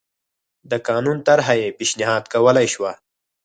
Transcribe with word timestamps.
د 0.71 0.73
قانون 0.87 1.17
طرحه 1.27 1.53
یې 1.61 1.75
پېشنهاد 1.77 2.23
کولای 2.33 2.67
شوه 2.73 2.91